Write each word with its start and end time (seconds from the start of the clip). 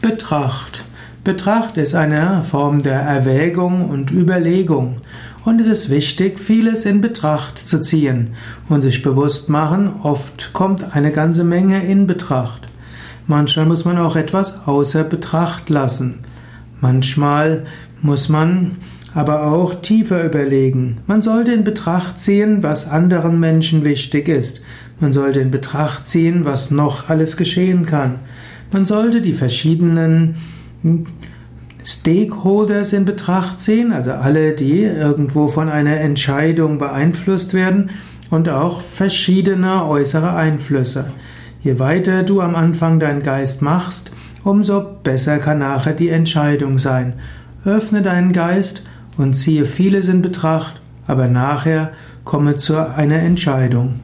Betracht. 0.00 0.84
Betracht 1.24 1.76
ist 1.76 1.96
eine 1.96 2.44
Form 2.48 2.84
der 2.84 3.00
Erwägung 3.00 3.90
und 3.90 4.12
Überlegung. 4.12 4.98
Und 5.44 5.60
es 5.60 5.66
ist 5.66 5.90
wichtig, 5.90 6.38
vieles 6.38 6.84
in 6.84 7.00
Betracht 7.00 7.58
zu 7.58 7.80
ziehen 7.80 8.34
und 8.68 8.82
sich 8.82 9.02
bewusst 9.02 9.48
machen, 9.48 9.96
oft 10.04 10.52
kommt 10.52 10.94
eine 10.94 11.10
ganze 11.10 11.42
Menge 11.42 11.84
in 11.84 12.06
Betracht. 12.06 12.68
Manchmal 13.26 13.66
muss 13.66 13.84
man 13.84 13.98
auch 13.98 14.14
etwas 14.14 14.68
außer 14.68 15.02
Betracht 15.02 15.68
lassen. 15.68 16.20
Manchmal 16.80 17.64
muss 18.00 18.28
man 18.28 18.76
aber 19.14 19.50
auch 19.50 19.74
tiefer 19.82 20.22
überlegen. 20.22 20.98
Man 21.08 21.22
sollte 21.22 21.52
in 21.52 21.64
Betracht 21.64 22.20
ziehen, 22.20 22.62
was 22.62 22.88
anderen 22.88 23.40
Menschen 23.40 23.84
wichtig 23.84 24.28
ist. 24.28 24.62
Man 25.00 25.12
sollte 25.12 25.40
in 25.40 25.50
Betracht 25.50 26.06
ziehen, 26.06 26.44
was 26.44 26.70
noch 26.70 27.08
alles 27.08 27.36
geschehen 27.36 27.84
kann. 27.84 28.20
Man 28.70 28.84
sollte 28.84 29.20
die 29.22 29.32
verschiedenen 29.32 30.36
Stakeholders 31.84 32.92
in 32.92 33.04
Betracht 33.04 33.60
ziehen, 33.60 33.92
also 33.92 34.12
alle, 34.12 34.52
die 34.52 34.82
irgendwo 34.82 35.48
von 35.48 35.68
einer 35.68 35.98
Entscheidung 35.98 36.78
beeinflusst 36.78 37.54
werden 37.54 37.90
und 38.30 38.48
auch 38.48 38.82
verschiedene 38.82 39.86
äußere 39.86 40.34
Einflüsse. 40.34 41.12
Je 41.62 41.78
weiter 41.78 42.22
du 42.22 42.40
am 42.42 42.54
Anfang 42.54 43.00
deinen 43.00 43.22
Geist 43.22 43.62
machst, 43.62 44.10
umso 44.44 44.82
besser 45.02 45.38
kann 45.38 45.60
nachher 45.60 45.94
die 45.94 46.10
Entscheidung 46.10 46.78
sein. 46.78 47.14
Öffne 47.64 48.02
deinen 48.02 48.32
Geist 48.32 48.82
und 49.16 49.34
ziehe 49.34 49.64
vieles 49.64 50.08
in 50.08 50.22
Betracht, 50.22 50.80
aber 51.06 51.26
nachher 51.26 51.92
komme 52.24 52.58
zu 52.58 52.76
einer 52.76 53.20
Entscheidung. 53.20 54.00